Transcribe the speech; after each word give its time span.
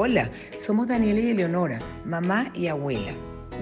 Hola, 0.00 0.30
somos 0.64 0.86
Daniela 0.86 1.18
y 1.18 1.30
Eleonora, 1.30 1.80
mamá 2.04 2.52
y 2.54 2.68
abuela. 2.68 3.10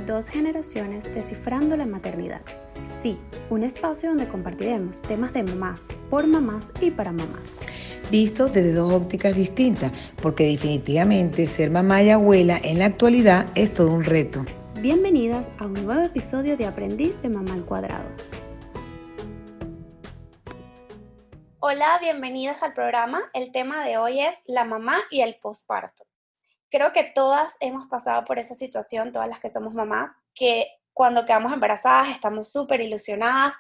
Dos 0.05 0.29
generaciones 0.29 1.03
descifrando 1.15 1.79
la 1.79 1.87
maternidad. 1.87 2.43
Sí, 2.85 3.19
un 3.49 3.63
espacio 3.63 4.11
donde 4.11 4.29
compartiremos 4.29 5.01
temas 5.01 5.33
de 5.33 5.45
mamás, 5.45 5.85
por 6.11 6.27
mamás 6.27 6.73
y 6.83 6.91
para 6.91 7.11
mamás. 7.11 7.49
Visto 8.11 8.49
desde 8.49 8.75
dos 8.75 8.93
ópticas 8.93 9.35
distintas, 9.35 9.93
porque 10.21 10.45
definitivamente 10.45 11.47
ser 11.47 11.71
mamá 11.71 12.03
y 12.03 12.11
abuela 12.11 12.61
en 12.63 12.81
la 12.81 12.85
actualidad 12.85 13.47
es 13.55 13.73
todo 13.73 13.95
un 13.95 14.05
reto. 14.05 14.45
Bienvenidas 14.83 15.49
a 15.57 15.65
un 15.65 15.73
nuevo 15.73 16.03
episodio 16.03 16.59
de 16.59 16.67
Aprendiz 16.67 17.19
de 17.23 17.31
Mamá 17.31 17.55
al 17.55 17.65
Cuadrado. 17.65 18.11
Hola, 21.61 21.99
bienvenidas 22.03 22.63
al 22.63 22.75
programa. 22.75 23.23
El 23.33 23.53
tema 23.53 23.87
de 23.87 23.97
hoy 23.97 24.21
es 24.21 24.37
la 24.45 24.67
mamá 24.67 24.99
y 25.11 25.23
el 25.23 25.37
posparto. 25.41 26.05
Creo 26.71 26.93
que 26.93 27.05
todas 27.05 27.57
hemos 27.61 27.87
pasado 27.87 28.25
por 28.25 28.39
esa 28.39 28.55
situación, 28.55 29.13
todas 29.13 29.29
las 29.29 29.41
que 29.41 29.49
somos 29.49 29.75
mamás, 29.75 30.11
que 30.35 30.67
cuando 30.93 31.27
quedamos 31.27 31.53
embarazadas 31.53 32.09
estamos 32.09 32.51
súper 32.51 32.81
ilusionadas, 32.81 33.55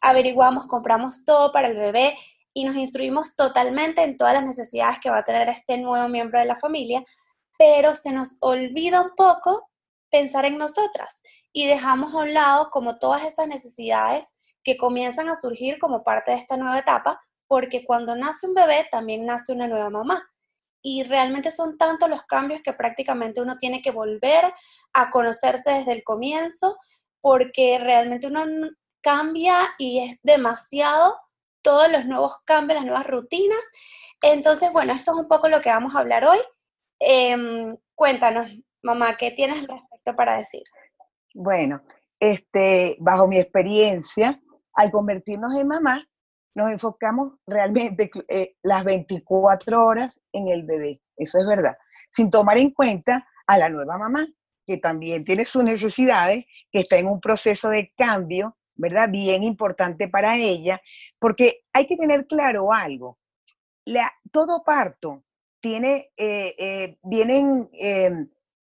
averiguamos, 0.00 0.66
compramos 0.66 1.24
todo 1.24 1.52
para 1.52 1.68
el 1.68 1.76
bebé 1.76 2.16
y 2.52 2.64
nos 2.64 2.76
instruimos 2.76 3.36
totalmente 3.36 4.02
en 4.02 4.16
todas 4.16 4.34
las 4.34 4.44
necesidades 4.44 4.98
que 4.98 5.10
va 5.10 5.18
a 5.18 5.24
tener 5.24 5.48
este 5.48 5.78
nuevo 5.78 6.08
miembro 6.08 6.38
de 6.38 6.46
la 6.46 6.56
familia, 6.56 7.04
pero 7.56 7.94
se 7.94 8.12
nos 8.12 8.36
olvida 8.40 9.02
un 9.02 9.14
poco 9.16 9.70
pensar 10.10 10.44
en 10.44 10.58
nosotras 10.58 11.22
y 11.52 11.66
dejamos 11.66 12.12
a 12.14 12.18
un 12.18 12.34
lado 12.34 12.70
como 12.70 12.98
todas 12.98 13.22
esas 13.24 13.46
necesidades 13.46 14.36
que 14.64 14.76
comienzan 14.76 15.28
a 15.28 15.36
surgir 15.36 15.78
como 15.78 16.02
parte 16.02 16.32
de 16.32 16.38
esta 16.38 16.56
nueva 16.56 16.78
etapa, 16.78 17.20
porque 17.46 17.84
cuando 17.84 18.16
nace 18.16 18.46
un 18.46 18.54
bebé 18.54 18.86
también 18.90 19.24
nace 19.24 19.52
una 19.52 19.68
nueva 19.68 19.90
mamá. 19.90 20.28
Y 20.82 21.02
realmente 21.04 21.50
son 21.50 21.76
tantos 21.76 22.08
los 22.08 22.24
cambios 22.24 22.62
que 22.62 22.72
prácticamente 22.72 23.40
uno 23.40 23.58
tiene 23.58 23.82
que 23.82 23.90
volver 23.90 24.52
a 24.92 25.10
conocerse 25.10 25.70
desde 25.72 25.92
el 25.92 26.04
comienzo, 26.04 26.76
porque 27.20 27.78
realmente 27.78 28.26
uno 28.26 28.44
cambia 29.02 29.74
y 29.78 30.00
es 30.00 30.18
demasiado 30.22 31.16
todos 31.62 31.90
los 31.90 32.06
nuevos 32.06 32.36
cambios, 32.44 32.78
las 32.78 32.86
nuevas 32.86 33.06
rutinas. 33.06 33.60
Entonces, 34.22 34.72
bueno, 34.72 34.92
esto 34.92 35.12
es 35.12 35.18
un 35.18 35.28
poco 35.28 35.48
lo 35.48 35.60
que 35.60 35.70
vamos 35.70 35.94
a 35.94 36.00
hablar 36.00 36.24
hoy. 36.24 36.38
Em, 36.98 37.76
cuéntanos, 37.94 38.50
mamá, 38.82 39.16
¿qué 39.16 39.30
tienes 39.30 39.66
respecto 39.66 40.16
para 40.16 40.38
decir? 40.38 40.62
Bueno, 41.34 41.82
este, 42.18 42.96
bajo 43.00 43.26
mi 43.26 43.38
experiencia, 43.38 44.40
al 44.74 44.90
convertirnos 44.90 45.54
en 45.56 45.68
mamá, 45.68 46.06
nos 46.54 46.72
enfocamos 46.72 47.34
realmente 47.46 48.10
eh, 48.28 48.56
las 48.62 48.84
24 48.84 49.84
horas 49.84 50.20
en 50.32 50.48
el 50.48 50.64
bebé, 50.64 51.00
eso 51.16 51.38
es 51.38 51.46
verdad, 51.46 51.76
sin 52.10 52.30
tomar 52.30 52.58
en 52.58 52.70
cuenta 52.70 53.26
a 53.46 53.58
la 53.58 53.68
nueva 53.68 53.98
mamá, 53.98 54.26
que 54.66 54.78
también 54.78 55.24
tiene 55.24 55.44
sus 55.44 55.64
necesidades, 55.64 56.44
que 56.70 56.80
está 56.80 56.96
en 56.96 57.06
un 57.06 57.20
proceso 57.20 57.68
de 57.70 57.92
cambio, 57.96 58.56
¿verdad? 58.76 59.08
Bien 59.10 59.42
importante 59.42 60.08
para 60.08 60.36
ella, 60.36 60.80
porque 61.18 61.62
hay 61.72 61.86
que 61.86 61.96
tener 61.96 62.26
claro 62.26 62.72
algo, 62.72 63.18
todo 64.30 64.62
parto 64.64 65.24
tiene, 65.60 66.10
eh, 66.16 66.54
eh, 66.58 66.98
vienen, 67.02 67.68
em, 67.72 68.30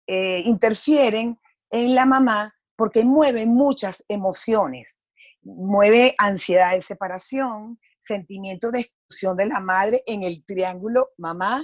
interfieren 0.07 1.39
en 1.71 1.95
la 1.95 2.05
mamá 2.05 2.53
porque 2.75 3.03
mueven 3.03 3.49
muchas 3.49 4.03
emociones 4.07 4.99
mueve 5.45 6.15
ansiedad 6.17 6.73
de 6.73 6.81
separación, 6.81 7.79
sentimiento 7.99 8.71
de 8.71 8.81
exclusión 8.81 9.37
de 9.37 9.45
la 9.45 9.59
madre 9.59 10.03
en 10.07 10.23
el 10.23 10.43
triángulo 10.43 11.11
mamá, 11.17 11.63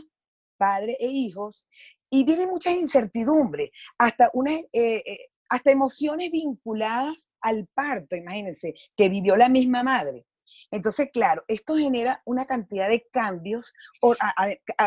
padre 0.57 0.95
e 0.99 1.07
hijos, 1.07 1.65
y 2.09 2.23
viene 2.23 2.45
mucha 2.45 2.71
incertidumbre, 2.71 3.71
hasta, 3.97 4.29
una, 4.33 4.51
eh, 4.51 4.67
eh, 4.73 5.29
hasta 5.49 5.71
emociones 5.71 6.29
vinculadas 6.31 7.27
al 7.41 7.67
parto, 7.73 8.15
imagínense, 8.15 8.75
que 8.95 9.09
vivió 9.09 9.35
la 9.35 9.49
misma 9.49 9.81
madre. 9.81 10.25
Entonces, 10.69 11.09
claro, 11.11 11.43
esto 11.47 11.75
genera 11.75 12.21
una 12.25 12.45
cantidad 12.45 12.87
de 12.87 13.07
cambios 13.11 13.73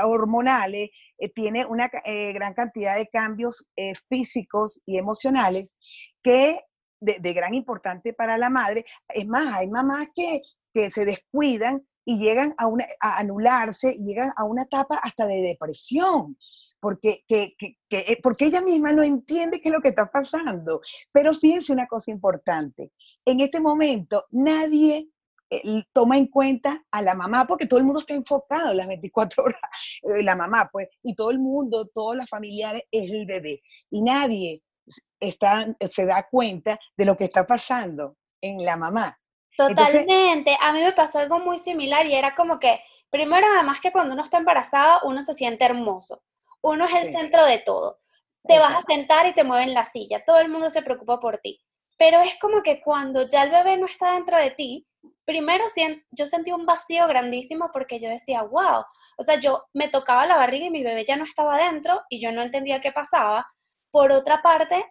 hormonales, 0.05 0.91
eh, 1.19 1.33
tiene 1.35 1.67
una 1.67 1.91
gran 2.33 2.55
cantidad 2.55 2.97
de 2.97 3.09
cambios 3.09 3.69
físicos 4.09 4.81
y 4.87 4.99
emocionales 4.99 5.75
que 6.23 6.61
de, 7.05 7.33
gran 7.33 7.55
importante 7.55 8.13
para 8.13 8.39
la 8.39 8.51
madre. 8.51 8.85
Es 9.09 9.27
más, 9.27 9.55
hay 9.55 9.69
mamás 9.69 10.09
que, 10.15 10.41
que 10.73 10.91
se 10.91 11.05
descuidan 11.05 11.87
y 12.05 12.19
llegan 12.19 12.55
a, 12.59 12.67
una, 12.67 12.85
a 13.01 13.19
anularse 13.19 13.95
llegan 13.95 14.31
a 14.37 14.45
una 14.45 14.63
etapa 14.63 14.97
hasta 14.97 15.27
de 15.27 15.41
depresión. 15.41 16.37
Porque, 16.81 17.25
que, 17.27 17.55
que, 17.57 17.79
eh, 17.89 18.21
porque 18.23 18.45
ella 18.45 18.61
misma 18.61 18.93
no 18.93 19.03
entiende 19.03 19.59
qué 19.59 19.71
es 19.71 19.75
lo 19.75 19.81
que 19.81 19.89
está 19.89 20.11
pasando. 20.11 20.83
Pero 21.13 21.33
fíjense 21.33 21.73
una 21.73 21.87
cosa 21.87 22.11
importante, 22.11 22.93
en 23.25 23.41
este 23.41 23.59
momento 23.59 24.27
nadie 24.33 25.09
eh, 25.51 25.85
toma 25.93 26.17
en 26.17 26.27
cuenta 26.27 26.85
a 26.91 27.03
la 27.03 27.15
mamá, 27.15 27.47
porque 27.47 27.67
todo 27.67 27.79
el 27.79 27.85
mundo 27.85 28.01
está 28.01 28.15
enfocado 28.15 28.73
en 28.73 28.79
las 28.79 28.89
24 28.89 29.45
horas, 29.45 29.61
eh, 30.03 30.23
la 30.23 30.37
mamá, 30.37 30.69
pues, 30.73 30.89
y 31.03 31.15
todo 31.15 31.31
el 31.31 31.39
mundo, 31.39 31.87
todos 31.87 32.17
los 32.17 32.29
familiares 32.29 32.83
es 32.91 33.11
el 33.11 33.27
bebé. 33.27 33.63
Y 33.91 34.03
nadie 34.03 34.63
se 34.89 36.07
da 36.07 36.29
cuenta 36.31 36.79
de 36.97 37.05
lo 37.05 37.17
que 37.17 37.25
está 37.25 37.47
pasando 37.47 38.17
en 38.41 38.65
la 38.65 38.77
mamá. 38.77 39.19
Totalmente. 39.57 40.57
a 40.61 40.73
mí 40.73 40.81
me 40.81 40.93
pasó 40.93 41.21
algo 41.21 41.39
muy 41.39 41.59
similar 41.59 42.07
y 42.07 42.15
era 42.15 42.35
como 42.35 42.59
que, 42.59 42.81
primero, 43.11 43.47
además 43.55 43.81
que 43.81 43.93
cuando 43.93 44.15
uno 44.15 44.25
está 44.25 44.39
embarazada, 44.39 45.01
uno 45.05 45.23
se 45.23 45.35
siente 45.35 45.65
hermoso. 45.65 46.23
Uno 46.61 46.87
es 46.87 46.95
el 46.95 47.13
centro 47.13 47.45
de 47.45 47.59
todo. 47.59 48.01
Te 48.47 48.59
vas 48.59 48.75
a 48.75 48.83
sentar 48.87 49.27
y 49.27 49.35
te 49.35 49.45
mueven 49.45 49.75
la 49.75 49.91
silla. 49.91 50.25
Todo 50.25 50.39
el 50.39 50.49
mundo 50.49 50.71
se 50.71 50.83
preocupa 50.83 51.21
por 51.21 51.39
ti. 51.39 51.61
Pero 51.97 52.21
es 52.21 52.39
como 52.41 52.63
que 52.63 52.81
cuando 52.81 53.29
ya 53.29 53.45
el 53.45 53.51
bebé 53.51 53.77
no 53.77 53.87
está 53.87 54.15
dentro 54.15 54.37
de 54.37 54.51
ti, 54.51 54.87
primero 55.25 55.65
yo 56.11 56.27
sentí 56.27 56.53
un 56.53 56.67
vacío 56.67 57.07
grandísimo 57.07 57.71
porque 57.73 58.01
yo 58.01 58.09
decía, 58.09 58.43
wow, 58.43 58.85
o 59.17 59.23
sea, 59.23 59.39
yo 59.39 59.65
me 59.73 59.89
tocaba 59.89 60.27
la 60.27 60.37
barriga 60.37 60.67
y 60.67 60.71
mi 60.71 60.83
bebé 60.83 61.05
ya 61.05 61.17
no 61.17 61.25
estaba 61.25 61.57
dentro 61.59 62.03
y 62.09 62.21
yo 62.21 62.33
no 62.33 62.43
entendía 62.43 62.81
qué 62.81 62.93
pasaba. 62.93 63.47
Por 63.95 64.11
otra 64.11 64.43
parte, 64.43 64.85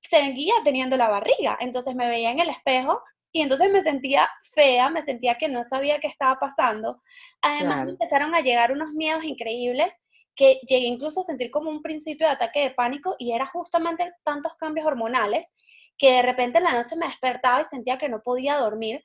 seguía 0.00 0.54
teniendo 0.64 0.96
la 0.96 1.08
barriga, 1.08 1.56
entonces 1.60 1.94
me 1.94 2.08
veía 2.08 2.32
en 2.32 2.40
el 2.40 2.48
espejo 2.48 3.00
y 3.30 3.42
entonces 3.42 3.70
me 3.70 3.80
sentía 3.84 4.28
fea, 4.56 4.90
me 4.90 5.02
sentía 5.02 5.36
que 5.36 5.48
no 5.48 5.62
sabía 5.62 6.00
qué 6.00 6.08
estaba 6.08 6.40
pasando. 6.40 7.00
Además 7.42 7.86
empezaron 7.86 8.34
a 8.34 8.40
llegar 8.40 8.72
unos 8.72 8.90
miedos 8.90 9.22
increíbles 9.22 9.94
que 10.34 10.58
llegué 10.66 10.88
incluso 10.88 11.20
a 11.20 11.22
sentir 11.22 11.52
como 11.52 11.70
un 11.70 11.80
principio 11.80 12.26
de 12.26 12.32
ataque 12.32 12.58
de 12.58 12.70
pánico 12.72 13.14
y 13.20 13.30
era 13.30 13.46
justamente 13.46 14.12
tantos 14.24 14.56
cambios 14.56 14.84
hormonales 14.84 15.48
que 15.96 16.14
de 16.14 16.22
repente 16.22 16.58
en 16.58 16.64
la 16.64 16.74
noche 16.74 16.96
me 16.96 17.06
despertaba 17.06 17.60
y 17.60 17.66
sentía 17.66 17.98
que 17.98 18.08
no 18.08 18.20
podía 18.20 18.56
dormir, 18.56 19.04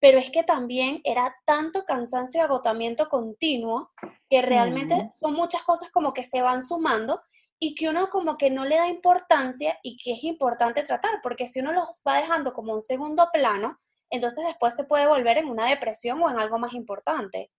pero 0.00 0.18
es 0.18 0.30
que 0.30 0.42
también 0.42 1.02
era 1.04 1.36
tanto 1.44 1.84
cansancio 1.84 2.40
y 2.40 2.44
agotamiento 2.44 3.10
continuo 3.10 3.90
que 4.30 4.40
realmente 4.40 5.10
son 5.20 5.34
muchas 5.34 5.62
cosas 5.64 5.90
como 5.90 6.14
que 6.14 6.24
se 6.24 6.40
van 6.40 6.62
sumando 6.62 7.20
y 7.58 7.74
que 7.74 7.88
uno 7.88 8.08
como 8.10 8.36
que 8.36 8.50
no 8.50 8.64
le 8.64 8.76
da 8.76 8.88
importancia 8.88 9.78
y 9.82 9.96
que 9.96 10.12
es 10.12 10.24
importante 10.24 10.82
tratar, 10.82 11.20
porque 11.22 11.48
si 11.48 11.60
uno 11.60 11.72
los 11.72 12.02
va 12.06 12.18
dejando 12.18 12.52
como 12.52 12.74
un 12.74 12.82
segundo 12.82 13.28
plano, 13.32 13.78
entonces 14.10 14.44
después 14.44 14.74
se 14.74 14.84
puede 14.84 15.06
volver 15.06 15.38
en 15.38 15.48
una 15.48 15.68
depresión 15.68 16.22
o 16.22 16.30
en 16.30 16.38
algo 16.38 16.58
más 16.58 16.74
importante. 16.74 17.50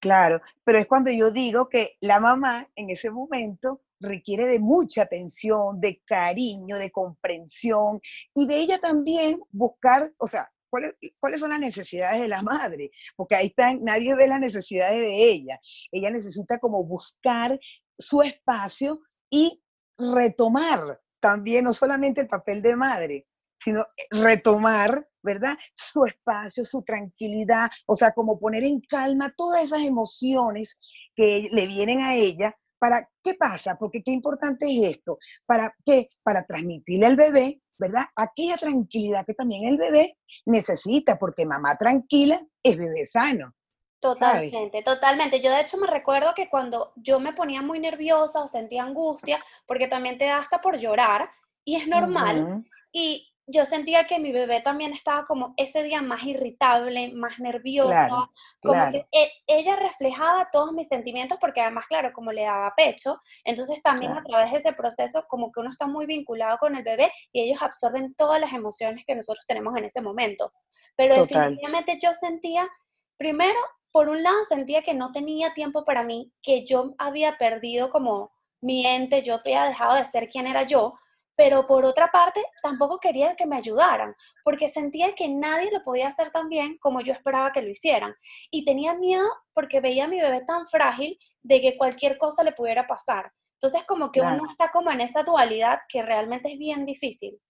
Claro, 0.00 0.40
pero 0.64 0.78
es 0.78 0.86
cuando 0.86 1.10
yo 1.10 1.30
digo 1.30 1.68
que 1.68 1.96
la 2.00 2.20
mamá 2.20 2.66
en 2.74 2.88
ese 2.88 3.10
momento 3.10 3.82
requiere 4.00 4.46
de 4.46 4.58
mucha 4.58 5.02
atención, 5.02 5.78
de 5.78 6.02
cariño, 6.06 6.78
de 6.78 6.90
comprensión 6.90 8.00
y 8.34 8.46
de 8.46 8.56
ella 8.56 8.78
también 8.78 9.38
buscar, 9.50 10.10
o 10.16 10.26
sea, 10.26 10.50
¿cuáles, 10.70 10.94
cuáles 11.20 11.40
son 11.40 11.50
las 11.50 11.60
necesidades 11.60 12.22
de 12.22 12.28
la 12.28 12.42
madre? 12.42 12.90
Porque 13.14 13.34
ahí 13.34 13.48
están, 13.48 13.84
nadie 13.84 14.14
ve 14.14 14.26
las 14.26 14.40
necesidades 14.40 15.00
de 15.00 15.30
ella. 15.30 15.60
Ella 15.92 16.10
necesita 16.10 16.58
como 16.58 16.82
buscar 16.82 17.60
su 17.98 18.22
espacio 18.22 19.02
y 19.30 19.62
retomar 19.96 21.00
también 21.20 21.64
no 21.64 21.74
solamente 21.74 22.22
el 22.22 22.28
papel 22.28 22.62
de 22.62 22.76
madre, 22.76 23.26
sino 23.56 23.84
retomar, 24.10 25.06
¿verdad? 25.22 25.56
Su 25.74 26.06
espacio, 26.06 26.64
su 26.64 26.82
tranquilidad, 26.82 27.70
o 27.86 27.94
sea, 27.94 28.12
como 28.12 28.38
poner 28.38 28.64
en 28.64 28.80
calma 28.80 29.32
todas 29.36 29.64
esas 29.64 29.82
emociones 29.82 30.78
que 31.14 31.48
le 31.52 31.66
vienen 31.66 32.00
a 32.00 32.14
ella. 32.14 32.56
¿Para 32.78 33.06
qué 33.22 33.34
pasa? 33.34 33.76
Porque 33.78 34.02
qué 34.02 34.10
importante 34.10 34.66
es 34.66 34.96
esto. 34.96 35.18
¿Para 35.44 35.74
qué? 35.84 36.08
Para 36.22 36.46
transmitirle 36.46 37.06
al 37.06 37.16
bebé, 37.16 37.60
¿verdad? 37.78 38.04
Aquella 38.16 38.56
tranquilidad 38.56 39.26
que 39.26 39.34
también 39.34 39.66
el 39.66 39.76
bebé 39.76 40.16
necesita, 40.46 41.18
porque 41.18 41.44
mamá 41.44 41.76
tranquila 41.76 42.42
es 42.62 42.78
bebé 42.78 43.04
sano. 43.04 43.54
Totalmente, 44.00 44.82
totalmente. 44.82 45.40
Yo 45.40 45.50
de 45.50 45.60
hecho 45.60 45.76
me 45.76 45.86
recuerdo 45.86 46.32
que 46.34 46.48
cuando 46.48 46.92
yo 46.96 47.20
me 47.20 47.34
ponía 47.34 47.60
muy 47.60 47.78
nerviosa 47.78 48.42
o 48.42 48.48
sentía 48.48 48.82
angustia, 48.82 49.44
porque 49.66 49.88
también 49.88 50.16
te 50.16 50.24
da 50.24 50.38
hasta 50.38 50.60
por 50.60 50.78
llorar, 50.78 51.30
y 51.64 51.76
es 51.76 51.86
normal, 51.86 52.64
y 52.92 53.30
yo 53.46 53.66
sentía 53.66 54.06
que 54.06 54.18
mi 54.18 54.32
bebé 54.32 54.60
también 54.60 54.92
estaba 54.92 55.26
como 55.26 55.54
ese 55.56 55.82
día 55.82 56.00
más 56.02 56.22
irritable, 56.22 57.12
más 57.12 57.38
nerviosa, 57.40 58.30
como 58.62 58.90
que 58.90 59.06
e, 59.12 59.30
ella 59.46 59.76
reflejaba 59.76 60.48
todos 60.52 60.72
mis 60.72 60.88
sentimientos 60.88 61.36
porque 61.40 61.60
además, 61.60 61.86
claro, 61.86 62.12
como 62.12 62.32
le 62.32 62.44
daba 62.44 62.72
pecho, 62.76 63.20
entonces 63.44 63.82
también 63.82 64.12
a 64.12 64.22
través 64.22 64.52
de 64.52 64.58
ese 64.58 64.72
proceso 64.72 65.24
como 65.28 65.50
que 65.50 65.60
uno 65.60 65.70
está 65.70 65.86
muy 65.86 66.06
vinculado 66.06 66.58
con 66.58 66.76
el 66.76 66.84
bebé 66.84 67.12
y 67.32 67.42
ellos 67.42 67.60
absorben 67.60 68.14
todas 68.14 68.40
las 68.40 68.52
emociones 68.52 69.04
que 69.06 69.14
nosotros 69.14 69.44
tenemos 69.46 69.76
en 69.76 69.84
ese 69.84 70.00
momento. 70.00 70.52
Pero 70.96 71.14
definitivamente 71.16 71.98
yo 72.00 72.14
sentía, 72.14 72.68
primero, 73.16 73.58
por 73.92 74.08
un 74.08 74.22
lado 74.22 74.38
sentía 74.48 74.82
que 74.82 74.94
no 74.94 75.12
tenía 75.12 75.54
tiempo 75.54 75.84
para 75.84 76.02
mí, 76.02 76.32
que 76.42 76.64
yo 76.64 76.94
había 76.98 77.38
perdido 77.38 77.90
como 77.90 78.32
mi 78.60 78.86
ente, 78.86 79.22
yo 79.22 79.34
había 79.34 79.64
dejado 79.64 79.94
de 79.94 80.06
ser 80.06 80.28
quien 80.28 80.46
era 80.46 80.64
yo, 80.64 80.94
pero 81.36 81.66
por 81.66 81.86
otra 81.86 82.10
parte 82.10 82.44
tampoco 82.62 83.00
quería 83.00 83.34
que 83.34 83.46
me 83.46 83.56
ayudaran, 83.56 84.14
porque 84.44 84.68
sentía 84.68 85.14
que 85.14 85.26
nadie 85.28 85.70
lo 85.72 85.82
podía 85.82 86.08
hacer 86.08 86.30
tan 86.30 86.50
bien 86.50 86.76
como 86.78 87.00
yo 87.00 87.14
esperaba 87.14 87.50
que 87.50 87.62
lo 87.62 87.70
hicieran. 87.70 88.14
Y 88.50 88.64
tenía 88.66 88.94
miedo 88.94 89.26
porque 89.54 89.80
veía 89.80 90.04
a 90.04 90.08
mi 90.08 90.20
bebé 90.20 90.44
tan 90.46 90.66
frágil 90.68 91.18
de 91.42 91.62
que 91.62 91.78
cualquier 91.78 92.18
cosa 92.18 92.44
le 92.44 92.52
pudiera 92.52 92.86
pasar. 92.86 93.32
Entonces 93.54 93.84
como 93.86 94.12
que 94.12 94.20
uno 94.20 94.42
está 94.50 94.70
como 94.70 94.90
en 94.90 95.00
esa 95.00 95.22
dualidad 95.22 95.78
que 95.88 96.02
realmente 96.02 96.52
es 96.52 96.58
bien 96.58 96.84
difícil. 96.84 97.40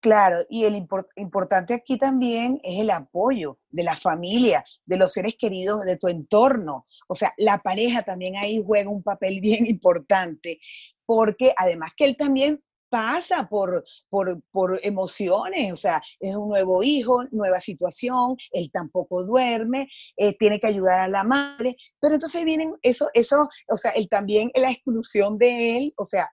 Claro, 0.00 0.46
y 0.48 0.64
el 0.64 0.76
importante 1.16 1.74
aquí 1.74 1.98
también 1.98 2.58
es 2.62 2.80
el 2.80 2.90
apoyo 2.90 3.58
de 3.68 3.84
la 3.84 3.96
familia, 3.96 4.64
de 4.86 4.96
los 4.96 5.12
seres 5.12 5.34
queridos, 5.38 5.84
de 5.84 5.98
tu 5.98 6.08
entorno. 6.08 6.86
O 7.06 7.14
sea, 7.14 7.34
la 7.36 7.58
pareja 7.58 8.02
también 8.02 8.36
ahí 8.36 8.62
juega 8.64 8.88
un 8.88 9.02
papel 9.02 9.40
bien 9.42 9.66
importante, 9.66 10.58
porque 11.04 11.52
además 11.56 11.92
que 11.96 12.06
él 12.06 12.16
también 12.16 12.62
pasa 12.88 13.46
por, 13.48 13.84
por, 14.08 14.80
emociones, 14.82 15.72
o 15.72 15.76
sea, 15.76 16.02
es 16.18 16.34
un 16.34 16.48
nuevo 16.48 16.82
hijo, 16.82 17.22
nueva 17.30 17.60
situación, 17.60 18.36
él 18.50 18.70
tampoco 18.72 19.24
duerme, 19.24 19.88
eh, 20.16 20.36
tiene 20.36 20.58
que 20.58 20.66
ayudar 20.66 21.00
a 21.00 21.08
la 21.08 21.22
madre, 21.22 21.76
pero 22.00 22.14
entonces 22.14 22.44
vienen 22.44 22.74
eso, 22.82 23.08
eso, 23.14 23.48
o 23.68 23.76
sea, 23.76 23.92
él 23.92 24.08
también, 24.08 24.50
la 24.54 24.72
exclusión 24.72 25.38
de 25.38 25.76
él, 25.76 25.94
o 25.96 26.04
sea, 26.04 26.28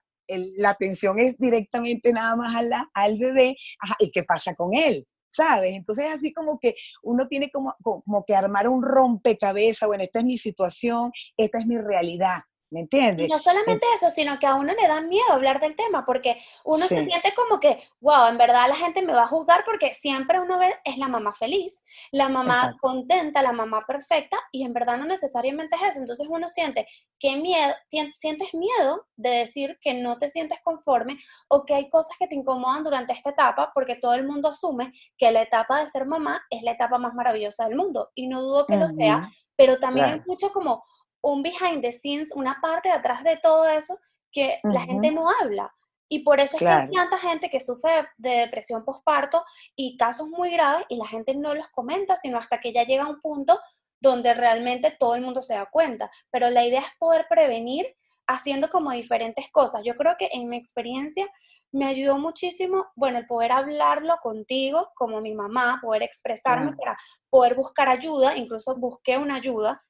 la 0.56 0.70
atención 0.70 1.18
es 1.18 1.38
directamente 1.38 2.12
nada 2.12 2.36
más 2.36 2.54
a 2.54 2.62
la, 2.62 2.90
al 2.94 3.18
bebé, 3.18 3.56
¿y 3.98 4.10
qué 4.10 4.22
pasa 4.22 4.54
con 4.54 4.74
él? 4.74 5.06
¿Sabes? 5.30 5.74
Entonces 5.74 6.06
así 6.12 6.32
como 6.32 6.58
que 6.58 6.74
uno 7.02 7.28
tiene 7.28 7.50
como, 7.50 7.74
como 7.82 8.24
que 8.24 8.34
armar 8.34 8.68
un 8.68 8.82
rompecabezas, 8.82 9.86
bueno, 9.86 10.04
esta 10.04 10.20
es 10.20 10.24
mi 10.24 10.38
situación, 10.38 11.10
esta 11.36 11.58
es 11.58 11.66
mi 11.66 11.78
realidad, 11.78 12.40
¿Me 12.70 12.80
entiendes? 12.80 13.26
Y 13.26 13.30
no 13.30 13.38
solamente 13.40 13.86
eso, 13.94 14.10
sino 14.10 14.38
que 14.38 14.46
a 14.46 14.54
uno 14.54 14.74
le 14.74 14.86
da 14.86 15.00
miedo 15.00 15.32
hablar 15.32 15.58
del 15.58 15.74
tema, 15.74 16.04
porque 16.04 16.38
uno 16.64 16.76
se 16.78 17.02
siente 17.02 17.32
como 17.34 17.58
que, 17.60 17.82
wow, 18.00 18.26
en 18.26 18.36
verdad 18.36 18.68
la 18.68 18.76
gente 18.76 19.00
me 19.00 19.14
va 19.14 19.22
a 19.22 19.26
juzgar 19.26 19.64
porque 19.64 19.94
siempre 19.94 20.38
uno 20.38 20.58
ve 20.58 20.74
es 20.84 20.98
la 20.98 21.08
mamá 21.08 21.32
feliz, 21.32 21.82
la 22.10 22.28
mamá 22.28 22.76
contenta, 22.80 23.40
la 23.40 23.52
mamá 23.52 23.86
perfecta, 23.86 24.38
y 24.52 24.64
en 24.64 24.74
verdad 24.74 24.98
no 24.98 25.06
necesariamente 25.06 25.76
es 25.76 25.82
eso. 25.82 26.00
Entonces 26.00 26.26
uno 26.28 26.46
siente 26.48 26.86
que 27.18 27.36
miedo, 27.36 27.74
sientes 28.12 28.52
miedo 28.52 29.06
de 29.16 29.30
decir 29.30 29.78
que 29.80 29.94
no 29.94 30.18
te 30.18 30.28
sientes 30.28 30.58
conforme 30.62 31.16
o 31.48 31.64
que 31.64 31.74
hay 31.74 31.88
cosas 31.88 32.16
que 32.18 32.26
te 32.26 32.34
incomodan 32.34 32.84
durante 32.84 33.14
esta 33.14 33.30
etapa, 33.30 33.72
porque 33.72 33.96
todo 33.96 34.12
el 34.12 34.26
mundo 34.26 34.50
asume 34.50 34.92
que 35.16 35.32
la 35.32 35.40
etapa 35.40 35.80
de 35.80 35.88
ser 35.88 36.04
mamá 36.04 36.44
es 36.50 36.62
la 36.62 36.72
etapa 36.72 36.98
más 36.98 37.14
maravillosa 37.14 37.64
del 37.64 37.76
mundo, 37.76 38.10
y 38.14 38.28
no 38.28 38.42
dudo 38.42 38.66
que 38.66 38.76
lo 38.76 38.90
sea, 38.90 39.30
pero 39.56 39.78
también 39.78 40.06
hay 40.06 40.22
mucho 40.26 40.52
como 40.52 40.84
un 41.20 41.42
behind 41.42 41.82
the 41.82 41.92
scenes, 41.92 42.32
una 42.34 42.58
parte 42.60 42.88
de 42.88 42.94
atrás 42.94 43.24
de 43.24 43.36
todo 43.36 43.68
eso 43.68 43.98
que 44.30 44.60
la 44.62 44.82
gente 44.82 45.10
no 45.10 45.28
habla. 45.40 45.72
Y 46.10 46.20
por 46.20 46.40
eso 46.40 46.56
es 46.56 46.62
que 46.62 46.68
hay 46.68 46.90
tanta 46.90 47.18
gente 47.18 47.50
que 47.50 47.60
sufre 47.60 48.06
de 48.16 48.30
depresión 48.30 48.84
postparto 48.84 49.44
y 49.76 49.96
casos 49.98 50.28
muy 50.28 50.50
graves 50.50 50.86
y 50.88 50.96
la 50.96 51.06
gente 51.06 51.34
no 51.34 51.54
los 51.54 51.68
comenta, 51.68 52.16
sino 52.16 52.38
hasta 52.38 52.60
que 52.60 52.72
ya 52.72 52.84
llega 52.84 53.04
a 53.04 53.08
un 53.08 53.20
punto 53.20 53.58
donde 54.00 54.32
realmente 54.32 54.96
todo 54.98 55.16
el 55.16 55.22
mundo 55.22 55.42
se 55.42 55.54
da 55.54 55.66
cuenta. 55.66 56.10
Pero 56.30 56.48
la 56.50 56.64
idea 56.64 56.80
es 56.80 56.86
poder 56.98 57.26
prevenir 57.28 57.86
haciendo 58.26 58.70
como 58.70 58.90
diferentes 58.92 59.50
cosas. 59.50 59.82
Yo 59.84 59.96
creo 59.96 60.16
que 60.18 60.30
en 60.32 60.48
mi 60.48 60.56
experiencia 60.56 61.28
me 61.72 61.86
ayudó 61.86 62.16
muchísimo, 62.16 62.86
bueno, 62.94 63.18
el 63.18 63.26
poder 63.26 63.52
hablarlo 63.52 64.16
contigo 64.22 64.90
como 64.94 65.20
mi 65.20 65.34
mamá, 65.34 65.78
poder 65.82 66.02
expresarme 66.02 66.74
para 66.74 66.96
poder 67.28 67.54
buscar 67.54 67.88
ayuda, 67.90 68.36
incluso 68.36 68.74
busqué 68.76 69.18
una 69.18 69.36
ayuda 69.36 69.82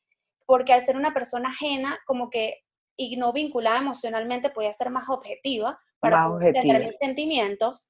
porque 0.48 0.72
al 0.72 0.80
ser 0.80 0.96
una 0.96 1.12
persona 1.12 1.50
ajena, 1.50 2.00
como 2.06 2.30
que 2.30 2.64
y 2.96 3.18
no 3.18 3.34
vinculada 3.34 3.78
emocionalmente, 3.78 4.48
podía 4.48 4.72
ser 4.72 4.88
más 4.88 5.10
objetiva 5.10 5.78
para 6.00 6.26
entender 6.40 6.86
mis 6.86 6.96
sentimientos. 6.96 7.86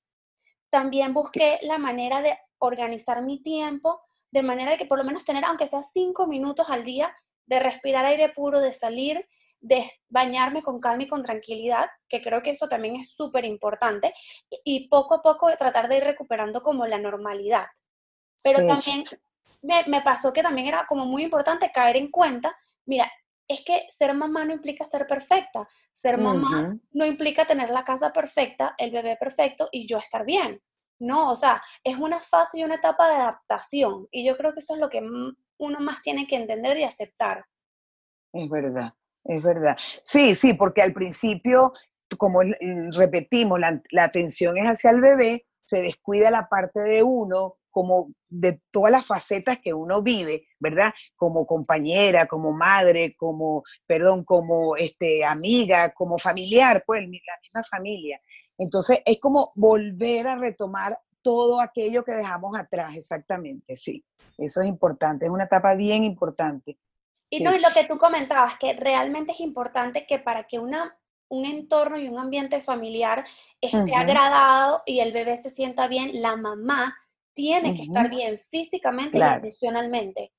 También 0.69 1.15
busqué 1.15 1.61
la 1.63 1.79
manera 1.79 2.21
de 2.21 2.37
organizar 2.59 3.23
mi 3.23 3.41
tiempo 3.41 4.03
de 4.33 4.43
manera 4.43 4.73
de 4.73 4.77
que 4.77 4.87
por 4.87 4.99
lo 4.99 5.05
menos 5.05 5.25
tener, 5.25 5.45
aunque 5.45 5.69
sea 5.69 5.85
cinco 5.85 6.27
minutos 6.27 6.69
al 6.69 6.85
día, 6.85 7.15
de 7.47 7.61
respirar 7.61 8.05
aire 8.05 8.29
puro, 8.31 8.61
de 8.61 8.73
salir, 8.73 9.25
de 9.61 9.89
bañarme 10.09 10.63
con 10.63 10.81
calma 10.81 11.05
y 11.05 11.09
con 11.09 11.23
tranquilidad, 11.23 11.89
que 12.09 12.21
creo 12.21 12.43
que 12.43 12.51
eso 12.51 12.69
también 12.69 12.97
es 12.97 13.15
súper 13.15 13.45
importante, 13.45 14.13
y 14.65 14.89
poco 14.89 15.15
a 15.15 15.23
poco 15.23 15.49
tratar 15.57 15.89
de 15.89 15.99
ir 15.99 16.05
recuperando 16.05 16.63
como 16.63 16.87
la 16.87 16.99
normalidad. 16.99 17.67
Pero 18.43 18.67
también 18.67 19.01
me, 19.63 20.01
pasó 20.03 20.33
que 20.33 20.43
también 20.43 20.69
era 20.69 20.87
como 20.87 21.07
muy 21.07 21.23
importante 21.23 21.71
caer 21.73 21.97
en 21.97 22.11
cuenta, 22.11 22.57
mira, 22.87 23.11
es 23.49 23.65
que 23.65 23.87
ser 23.89 24.15
mamá 24.15 24.45
no 24.45 24.53
implica 24.53 24.85
ser 24.85 25.07
perfecta. 25.07 25.67
Ser 25.93 26.19
mamá 26.19 26.77
no 26.93 27.07
implica 27.07 27.47
tener 27.47 27.71
la 27.71 27.83
casa 27.83 28.13
perfecta, 28.13 28.75
el 28.77 28.91
bebé 28.91 29.17
perfecto 29.17 29.69
y 29.73 29.87
yo 29.87 29.97
estar 29.99 30.27
bien. 30.27 30.61
No, 31.01 31.31
o 31.31 31.37
sea, 31.37 31.63
es 31.83 31.97
una 31.97 32.21
fase 32.21 32.59
y 32.59 32.65
una 32.65 32.75
etapa 32.75 33.09
de 33.09 33.15
adaptación. 33.15 34.07
Y 34.11 34.27
yo 34.27 34.37
creo 34.37 34.53
que 34.53 34.59
eso 34.59 34.75
es 34.75 34.81
lo 34.81 34.91
que 34.91 35.01
uno 35.01 35.81
más 35.81 36.03
tiene 36.03 36.27
que 36.27 36.37
entender 36.37 36.77
y 36.77 36.85
aceptar. 36.85 37.47
Es 38.35 38.51
verdad, 38.51 38.93
es 39.25 39.43
verdad. 39.43 39.77
Sí, 39.79 40.35
sí, 40.35 40.53
porque 40.53 40.83
al 40.83 40.93
principio, 40.93 41.73
como 42.19 42.41
repetimos, 42.93 43.59
la, 43.59 43.81
la 43.91 44.05
atención 44.05 44.59
es 44.59 44.67
hacia 44.67 44.91
el 44.91 45.01
bebé, 45.01 45.47
se 45.65 45.81
descuida 45.81 46.31
la 46.31 46.49
parte 46.49 46.81
de 46.81 47.03
uno, 47.03 47.57
como 47.79 48.11
de 48.29 48.59
todas 48.73 48.91
las 48.91 49.07
facetas 49.07 49.61
que 49.61 49.73
uno 49.73 50.03
vive, 50.03 50.49
¿verdad? 50.59 50.93
Como 51.15 51.47
compañera, 51.47 52.27
como 52.27 52.51
madre, 52.51 53.15
como, 53.17 53.63
perdón, 53.87 54.25
como 54.25 54.75
este, 54.75 55.25
amiga, 55.25 55.93
como 55.93 56.19
familiar, 56.19 56.83
pues 56.85 57.03
la 57.03 57.39
misma 57.41 57.63
familia. 57.63 58.21
Entonces 58.59 59.01
es 59.07 59.21
como 59.21 59.53
volver 59.55 60.27
a 60.27 60.35
retomar 60.35 60.99
todo 61.23 61.61
aquello 61.61 62.03
que 62.03 62.11
dejamos 62.11 62.59
atrás, 62.59 62.97
exactamente, 62.97 63.77
sí. 63.77 64.05
Eso 64.37 64.61
es 64.61 64.67
importante, 64.67 65.27
es 65.27 65.31
una 65.31 65.45
etapa 65.45 65.77
bien 65.77 66.03
importante. 66.03 66.77
Y 67.31 67.45
no, 67.45 67.55
y 67.55 67.61
lo 67.61 67.69
que 67.73 67.85
tú 67.85 67.97
comentabas, 67.97 68.59
que 68.59 68.73
realmente 68.73 69.31
es 69.31 69.39
importante 69.39 70.05
que 70.05 70.19
para 70.19 70.49
que 70.49 70.59
una, 70.59 70.99
un 71.29 71.45
entorno 71.45 71.97
y 71.97 72.09
un 72.09 72.19
ambiente 72.19 72.61
familiar 72.61 73.25
esté 73.61 73.95
agradado 73.95 74.83
y 74.85 74.99
el 74.99 75.13
bebé 75.13 75.37
se 75.37 75.51
sienta 75.51 75.87
bien, 75.87 76.21
la 76.21 76.35
mamá 76.35 76.97
tiene 77.39 77.77
que 77.77 77.85
estar 77.85 78.11
bien 78.11 78.41
físicamente 78.51 79.17
y 79.17 79.23
emocionalmente. 79.23 80.33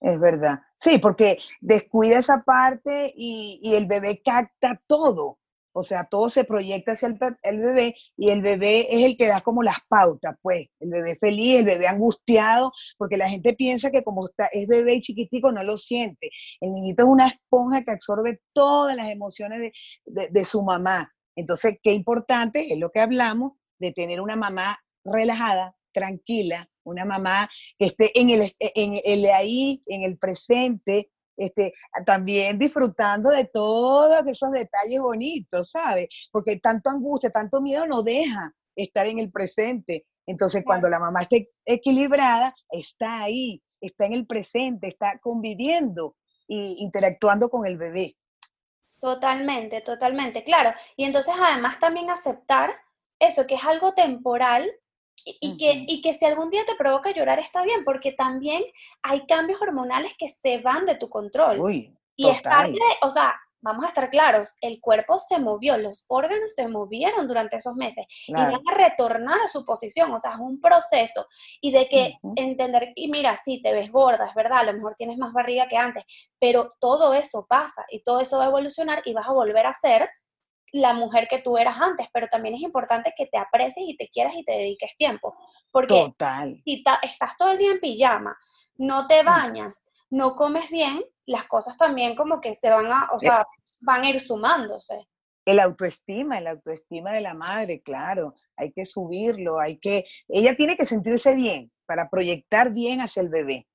Es 0.00 0.18
verdad. 0.18 0.60
Sí, 0.74 0.96
porque 0.96 1.36
descuida 1.60 2.18
esa 2.18 2.44
parte 2.44 3.12
y, 3.14 3.60
el 3.74 3.86
bebé 3.86 4.22
capta 4.24 4.80
todo. 4.86 5.38
O 5.72 5.82
sea, 5.82 6.04
todo 6.04 6.30
se 6.30 6.44
proyecta 6.44 6.92
hacia 6.92 7.08
el, 7.42 7.60
bebé 7.60 7.94
y 8.16 8.30
el 8.30 8.40
bebé 8.40 8.86
es 8.88 9.04
el 9.04 9.18
que 9.18 9.26
da 9.26 9.42
como 9.42 9.62
las 9.62 9.76
pautas, 9.86 10.34
pues. 10.40 10.68
El 10.80 10.88
bebé 10.88 11.14
feliz, 11.14 11.58
el 11.58 11.66
bebé 11.66 11.88
angustiado, 11.88 12.72
porque 12.96 13.18
la 13.18 13.28
gente 13.28 13.52
piensa 13.52 13.90
que 13.90 14.02
como 14.02 14.24
está, 14.24 14.46
es 14.46 14.66
bebé 14.66 14.94
y 14.94 15.02
chiquitico 15.02 15.52
no 15.52 15.62
lo 15.62 15.76
siente. 15.76 16.30
El 16.62 16.72
niñito 16.72 17.02
es 17.02 17.08
una 17.10 17.26
esponja 17.26 17.82
que 17.82 17.90
absorbe 17.90 18.40
todas 18.54 18.96
las 18.96 19.10
emociones 19.10 19.72
de, 20.06 20.28
de 20.30 20.44
su 20.46 20.62
mamá. 20.62 21.12
Entonces, 21.36 21.78
qué 21.82 21.92
importante 21.92 22.72
es 22.72 22.78
lo 22.78 22.90
que 22.90 23.00
hablamos 23.00 23.52
de 23.78 23.92
tener 23.92 24.22
una 24.22 24.36
mamá 24.36 24.78
relajada, 25.04 25.76
tranquila, 25.96 26.68
una 26.84 27.06
mamá 27.06 27.48
que 27.78 27.86
esté 27.86 28.12
en 28.20 28.28
el, 28.28 28.52
en 28.58 29.00
el 29.02 29.24
ahí, 29.30 29.82
en 29.86 30.02
el 30.02 30.18
presente, 30.18 31.10
este, 31.38 31.72
también 32.04 32.58
disfrutando 32.58 33.30
de 33.30 33.46
todos 33.46 34.26
esos 34.26 34.50
detalles 34.50 35.00
bonitos, 35.00 35.70
¿sabes? 35.70 36.08
Porque 36.30 36.58
tanto 36.58 36.90
angustia, 36.90 37.30
tanto 37.30 37.62
miedo 37.62 37.86
no 37.86 38.02
deja 38.02 38.52
estar 38.74 39.06
en 39.06 39.20
el 39.20 39.30
presente. 39.30 40.04
Entonces, 40.26 40.62
cuando 40.66 40.88
la 40.90 41.00
mamá 41.00 41.22
esté 41.22 41.48
equilibrada, 41.64 42.54
está 42.70 43.22
ahí, 43.22 43.62
está 43.80 44.04
en 44.04 44.12
el 44.12 44.26
presente, 44.26 44.88
está 44.88 45.18
conviviendo 45.20 46.16
e 46.46 46.74
interactuando 46.78 47.48
con 47.48 47.66
el 47.66 47.78
bebé. 47.78 48.16
Totalmente, 49.00 49.80
totalmente, 49.80 50.44
claro. 50.44 50.74
Y 50.94 51.04
entonces 51.04 51.34
además 51.40 51.78
también 51.78 52.10
aceptar 52.10 52.74
eso, 53.18 53.46
que 53.46 53.54
es 53.54 53.64
algo 53.64 53.94
temporal, 53.94 54.70
y, 55.24 55.56
que, 55.56 55.84
y 55.86 56.02
que 56.02 56.14
si 56.14 56.24
algún 56.24 56.50
día 56.50 56.64
te 56.64 56.74
provoca 56.74 57.12
llorar 57.12 57.38
está 57.38 57.62
bien, 57.62 57.84
porque 57.84 58.12
también 58.12 58.62
hay 59.02 59.26
cambios 59.26 59.60
hormonales 59.60 60.14
que 60.18 60.28
se 60.28 60.58
van 60.58 60.86
de 60.86 60.96
tu 60.96 61.08
control. 61.08 61.60
y 62.16 62.28
es 62.28 62.42
parte, 62.42 62.78
o 63.02 63.10
sea, 63.10 63.34
vamos 63.66 63.84
a 63.84 63.88
estar 63.88 64.08
claros, 64.10 64.54
el 64.60 64.80
cuerpo 64.80 65.18
se 65.18 65.38
movió, 65.38 65.76
los 65.76 66.04
órganos 66.08 66.54
se 66.54 66.68
movieron 66.68 67.26
durante 67.26 67.56
esos 67.56 67.74
meses 67.74 68.06
y 68.26 68.32
van 68.32 68.54
a 68.54 68.74
retornar 68.74 69.40
a 69.40 69.48
su 69.48 69.64
posición, 69.64 70.12
o 70.12 70.20
sea, 70.20 70.34
es 70.34 70.38
un 70.38 70.60
proceso. 70.60 71.26
Y 71.60 71.72
de 71.72 71.88
que 71.88 72.14
entender, 72.36 72.92
y 72.94 73.10
mira, 73.10 73.36
sí, 73.36 73.60
te 73.62 73.72
ves 73.72 73.90
gorda, 73.90 74.26
es 74.26 74.34
verdad, 74.34 74.60
a 74.60 74.64
lo 74.64 74.74
mejor 74.74 74.94
tienes 74.96 75.18
más 75.18 75.32
barriga 75.32 75.66
que 75.68 75.76
antes, 75.76 76.04
pero 76.38 76.70
todo 76.80 77.12
eso 77.14 77.46
pasa 77.48 77.84
y 77.90 78.02
todo 78.02 78.20
eso 78.20 78.38
va 78.38 78.44
a 78.44 78.48
evolucionar 78.48 79.02
y 79.04 79.12
vas 79.12 79.26
a 79.26 79.32
volver 79.32 79.66
a 79.66 79.74
ser 79.74 80.08
la 80.72 80.92
mujer 80.92 81.28
que 81.28 81.38
tú 81.38 81.58
eras 81.58 81.80
antes, 81.80 82.06
pero 82.12 82.28
también 82.28 82.54
es 82.54 82.60
importante 82.60 83.12
que 83.16 83.26
te 83.26 83.38
aprecies 83.38 83.88
y 83.88 83.96
te 83.96 84.08
quieras 84.08 84.34
y 84.36 84.44
te 84.44 84.52
dediques 84.52 84.96
tiempo. 84.96 85.34
Porque 85.70 86.12
si 86.64 86.84
estás 87.02 87.36
todo 87.36 87.52
el 87.52 87.58
día 87.58 87.72
en 87.72 87.80
pijama, 87.80 88.36
no 88.76 89.06
te 89.06 89.22
bañas, 89.22 89.90
no 90.10 90.34
comes 90.34 90.70
bien, 90.70 91.04
las 91.26 91.46
cosas 91.46 91.76
también 91.76 92.14
como 92.14 92.40
que 92.40 92.54
se 92.54 92.70
van 92.70 92.90
a, 92.90 93.08
o 93.12 93.18
sea, 93.18 93.44
van 93.80 94.02
a 94.02 94.10
ir 94.10 94.20
sumándose. 94.20 95.08
El 95.44 95.60
autoestima, 95.60 96.38
el 96.38 96.48
autoestima 96.48 97.12
de 97.12 97.20
la 97.20 97.34
madre, 97.34 97.80
claro, 97.80 98.34
hay 98.56 98.72
que 98.72 98.84
subirlo, 98.84 99.60
hay 99.60 99.78
que, 99.78 100.04
ella 100.28 100.56
tiene 100.56 100.76
que 100.76 100.84
sentirse 100.84 101.34
bien 101.34 101.70
para 101.86 102.08
proyectar 102.10 102.72
bien 102.72 103.00
hacia 103.00 103.22
el 103.22 103.28
bebé. 103.28 103.66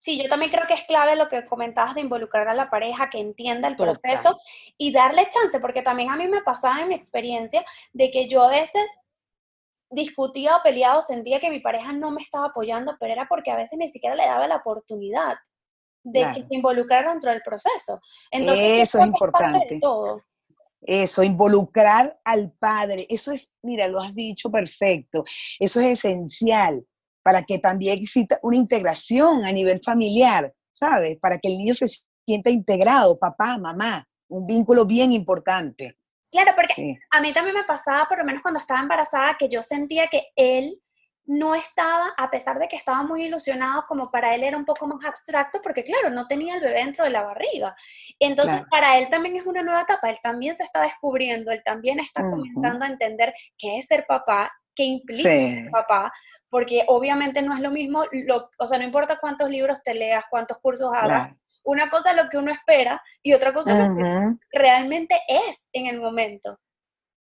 Sí, 0.00 0.22
yo 0.22 0.28
también 0.28 0.52
creo 0.52 0.66
que 0.68 0.74
es 0.74 0.84
clave 0.84 1.16
lo 1.16 1.28
que 1.28 1.44
comentabas 1.46 1.94
de 1.94 2.00
involucrar 2.00 2.48
a 2.48 2.54
la 2.54 2.70
pareja, 2.70 3.10
que 3.10 3.18
entienda 3.18 3.68
el 3.68 3.76
proceso 3.76 4.38
y 4.78 4.92
darle 4.92 5.28
chance, 5.28 5.58
porque 5.58 5.82
también 5.82 6.10
a 6.10 6.16
mí 6.16 6.28
me 6.28 6.42
pasaba 6.42 6.80
en 6.80 6.88
mi 6.88 6.94
experiencia 6.94 7.64
de 7.92 8.10
que 8.10 8.28
yo 8.28 8.44
a 8.44 8.50
veces 8.50 8.84
discutía 9.90 10.56
o 10.56 10.62
peleaba 10.62 10.98
o 10.98 11.02
sentía 11.02 11.40
que 11.40 11.50
mi 11.50 11.60
pareja 11.60 11.92
no 11.92 12.10
me 12.10 12.22
estaba 12.22 12.46
apoyando, 12.46 12.96
pero 13.00 13.12
era 13.12 13.26
porque 13.28 13.50
a 13.50 13.56
veces 13.56 13.78
ni 13.78 13.90
siquiera 13.90 14.14
le 14.14 14.26
daba 14.26 14.46
la 14.46 14.56
oportunidad 14.56 15.36
de 16.04 16.20
que 16.20 16.46
se 16.46 16.54
involucrara 16.54 17.10
dentro 17.10 17.30
del 17.30 17.42
proceso. 17.42 18.00
Entonces, 18.30 18.82
eso 18.82 18.98
es 19.00 19.06
importante. 19.06 19.80
Eso, 20.82 21.22
involucrar 21.24 22.20
al 22.22 22.52
padre, 22.52 23.06
eso 23.08 23.32
es, 23.32 23.52
mira, 23.62 23.88
lo 23.88 24.00
has 24.00 24.14
dicho 24.14 24.50
perfecto, 24.50 25.24
eso 25.58 25.80
es 25.80 26.04
esencial 26.04 26.86
para 27.26 27.42
que 27.42 27.58
también 27.58 27.98
exista 27.98 28.38
una 28.40 28.56
integración 28.56 29.44
a 29.44 29.50
nivel 29.50 29.80
familiar, 29.82 30.54
¿sabes? 30.72 31.18
Para 31.18 31.38
que 31.38 31.48
el 31.48 31.58
niño 31.58 31.74
se 31.74 31.88
sienta 32.24 32.50
integrado, 32.50 33.18
papá, 33.18 33.58
mamá, 33.58 34.06
un 34.28 34.46
vínculo 34.46 34.84
bien 34.84 35.10
importante. 35.10 35.98
Claro, 36.30 36.52
porque 36.54 36.98
a 37.10 37.20
mí 37.20 37.32
también 37.32 37.56
me 37.56 37.64
pasaba, 37.64 38.06
por 38.08 38.18
lo 38.18 38.24
menos 38.24 38.42
cuando 38.42 38.60
estaba 38.60 38.78
embarazada, 38.78 39.36
que 39.36 39.48
yo 39.48 39.60
sentía 39.60 40.06
que 40.06 40.28
él 40.36 40.80
no 41.24 41.56
estaba, 41.56 42.14
a 42.16 42.30
pesar 42.30 42.60
de 42.60 42.68
que 42.68 42.76
estaba 42.76 43.02
muy 43.02 43.24
ilusionado, 43.24 43.86
como 43.88 44.08
para 44.12 44.32
él 44.36 44.44
era 44.44 44.56
un 44.56 44.64
poco 44.64 44.86
más 44.86 45.04
abstracto, 45.04 45.60
porque 45.60 45.82
claro, 45.82 46.10
no 46.10 46.28
tenía 46.28 46.54
el 46.54 46.60
bebé 46.60 46.74
dentro 46.74 47.02
de 47.02 47.10
la 47.10 47.24
barriga. 47.24 47.74
Entonces, 48.20 48.62
para 48.70 48.98
él 48.98 49.08
también 49.08 49.34
es 49.34 49.46
una 49.46 49.64
nueva 49.64 49.80
etapa, 49.80 50.10
él 50.10 50.18
también 50.22 50.56
se 50.56 50.62
está 50.62 50.82
descubriendo, 50.82 51.50
él 51.50 51.62
también 51.64 51.98
está 51.98 52.22
comenzando 52.22 52.84
a 52.84 52.88
entender 52.88 53.34
qué 53.58 53.78
es 53.78 53.86
ser 53.86 54.06
papá, 54.06 54.52
qué 54.76 54.84
implica 54.84 55.70
papá, 55.72 56.12
porque 56.48 56.84
obviamente 56.86 57.42
no 57.42 57.54
es 57.54 57.60
lo 57.60 57.70
mismo, 57.70 58.04
lo, 58.12 58.50
o 58.58 58.68
sea, 58.68 58.78
no 58.78 58.84
importa 58.84 59.18
cuántos 59.18 59.50
libros 59.50 59.78
te 59.84 59.94
leas, 59.94 60.24
cuántos 60.30 60.58
cursos 60.58 60.92
hagas, 60.94 61.34
una 61.64 61.90
cosa 61.90 62.12
es 62.12 62.16
lo 62.16 62.28
que 62.28 62.38
uno 62.38 62.52
espera 62.52 63.02
y 63.22 63.32
otra 63.32 63.52
cosa 63.52 63.72
es 63.72 63.88
lo 63.88 63.96
que 63.96 64.58
realmente 64.58 65.18
es 65.26 65.56
en 65.72 65.86
el 65.86 66.00
momento. 66.00 66.60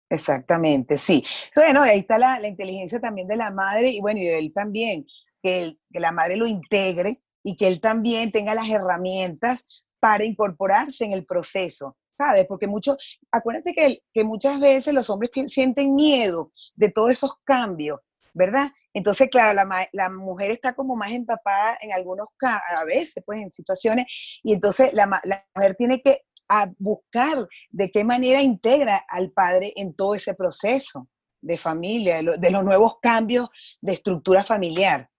Exactamente, 0.10 0.98
sí. 0.98 1.24
Bueno, 1.56 1.82
ahí 1.82 2.00
está 2.00 2.18
la, 2.18 2.48
inteligencia 2.48 3.00
también 3.00 3.28
de 3.28 3.36
la 3.36 3.52
madre 3.52 3.90
y 3.90 4.00
bueno, 4.00 4.20
y 4.20 4.26
de 4.26 4.40
él 4.40 4.52
también, 4.54 5.06
que, 5.42 5.78
que 5.92 6.00
la 6.00 6.12
madre 6.12 6.36
lo 6.36 6.48
integre 6.48 7.22
y 7.44 7.56
que 7.56 7.68
él 7.68 7.82
también 7.82 8.32
tenga 8.32 8.56
las 8.56 8.70
herramientas 8.70 9.84
para 10.00 10.26
incorporarse 10.26 11.06
en 11.06 11.14
el 11.14 11.26
proceso, 11.26 11.98
¿sabes? 12.18 12.46
Porque 12.48 12.68
mucho, 12.68 12.98
acuérdate 13.32 13.74
que, 13.74 14.00
que 14.14 14.24
muchas 14.24 14.60
veces 14.60 14.94
los 14.94 15.10
hombres 15.10 15.32
sienten 15.48 15.96
miedo 15.96 16.52
de 16.76 16.90
todos 16.90 17.12
esos 17.12 17.36
cambios, 17.44 18.00
¿verdad? 18.34 18.70
Entonces, 18.94 19.30
claro, 19.30 19.54
la, 19.54 19.88
la, 19.92 20.10
mujer 20.10 20.52
está 20.52 20.74
como 20.74 20.96
más 20.96 21.12
empapada 21.12 21.78
en 21.82 21.94
algunos 21.94 22.30
casos, 22.38 22.80
a 22.80 22.86
veces, 22.86 23.24
pues 23.26 23.40
en 23.42 23.52
situaciones, 23.52 24.42
y 24.44 24.54
entonces 24.54 24.94
la, 24.94 25.22
la 25.24 25.46
mujer 25.56 25.76
tiene 25.76 26.02
que 26.02 26.22
a 26.50 26.70
buscar 26.78 27.48
de 27.70 27.90
qué 27.90 28.04
manera 28.04 28.42
integra 28.42 29.04
al 29.08 29.32
padre 29.32 29.74
en 29.76 29.96
todo 29.96 30.14
ese 30.14 30.34
proceso 30.34 31.08
de 31.42 31.58
familia, 31.58 32.22
de, 32.22 32.52
los 32.52 32.64
nuevos 32.64 33.00
cambios 33.02 33.50
de 33.82 33.94
estructura 33.94 34.44
familiar. 34.44 35.10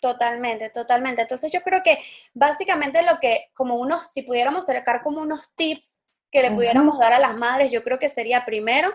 Totalmente, 0.00 0.70
totalmente. 0.70 1.22
Entonces 1.22 1.50
yo 1.52 1.62
creo 1.62 1.82
que 1.82 1.98
básicamente 2.34 3.02
lo 3.02 3.18
que, 3.20 3.46
como 3.54 3.76
unos, 3.76 4.10
si 4.10 4.22
pudiéramos 4.22 4.64
acercar 4.64 5.02
como 5.02 5.20
unos 5.20 5.54
tips 5.54 6.02
que 6.32 6.42
le 6.42 6.50
pudiéramos 6.50 6.98
dar 6.98 7.12
a 7.12 7.20
las 7.20 7.36
madres, 7.36 7.70
yo 7.70 7.84
creo 7.84 7.98
que 7.98 8.08
sería 8.08 8.44
primero 8.44 8.92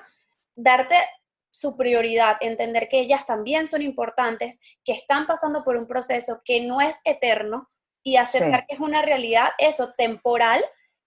darte 0.55 0.95
su 1.51 1.77
prioridad, 1.77 2.37
entender 2.41 2.89
que 2.89 2.99
ellas 2.99 3.25
también 3.25 3.67
son 3.67 3.81
importantes, 3.81 4.59
que 4.83 4.91
están 4.91 5.27
pasando 5.27 5.63
por 5.63 5.77
un 5.77 5.87
proceso 5.87 6.41
que 6.43 6.61
no 6.61 6.81
es 6.81 6.99
eterno 7.05 7.69
y 8.03 8.17
aceptar 8.17 8.65
que 8.65 8.75
es 8.75 8.79
una 8.79 9.01
realidad, 9.01 9.49
eso, 9.57 9.93
temporal, 9.97 10.63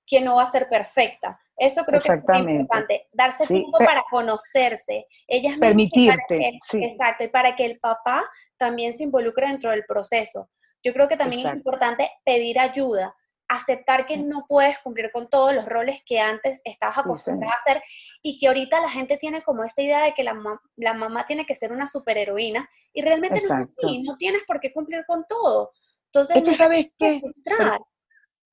que 0.07 0.21
no 0.21 0.37
va 0.37 0.45
a 0.45 0.51
ser 0.51 0.69
perfecta. 0.69 1.39
Eso 1.57 1.85
creo 1.85 2.01
que 2.01 2.09
es 2.09 2.49
importante, 2.49 3.09
darse 3.13 3.47
tiempo 3.47 3.79
para 3.79 4.03
conocerse. 4.11 5.07
Ellas 5.27 5.59
Permitirte, 5.59 6.57
sí. 6.61 6.83
Exacto, 6.83 7.25
y 7.25 7.29
para 7.29 7.55
que 7.55 7.67
el 7.67 7.79
papá 7.79 8.25
también 8.57 8.97
se 8.97 9.05
involucre 9.05 9.49
dentro 9.49 9.71
del 9.71 9.85
proceso. 9.85 10.49
Yo 10.83 10.93
creo 10.93 11.09
que 11.09 11.17
también 11.17 11.47
es 11.47 11.55
importante 11.55 12.11
pedir 12.25 12.59
ayuda, 12.59 13.15
aceptar 13.51 14.07
que 14.07 14.17
no 14.17 14.47
puedes 14.49 14.79
cumplir 14.79 15.11
con 15.11 15.29
todos 15.29 15.53
los 15.53 15.67
roles 15.67 16.03
que 16.07 16.21
antes 16.21 16.63
estabas 16.65 16.99
acostumbrada 16.99 17.55
a 17.55 17.59
hacer 17.59 17.83
y 18.23 18.39
que 18.39 18.47
ahorita 18.47 18.81
la 18.81 18.89
gente 18.89 19.17
tiene 19.17 19.43
como 19.43 19.65
esa 19.65 19.83
idea 19.83 20.05
de 20.05 20.15
que 20.15 20.23
la, 20.23 20.37
la 20.77 20.95
mamá 20.95 21.25
tiene 21.25 21.45
que 21.45 21.57
ser 21.57 21.73
una 21.73 21.89
superheroína 21.89 22.69
y 22.93 23.03
realmente 23.03 23.43
no, 23.49 23.59
no 24.05 24.17
tienes 24.17 24.43
por 24.47 24.61
qué 24.61 24.73
cumplir 24.73 25.05
con 25.05 25.25
todo. 25.29 25.73
Entonces, 26.07 26.37
es 26.37 26.43
que 26.45 26.55
sabes 26.55 26.93
qué, 26.97 27.21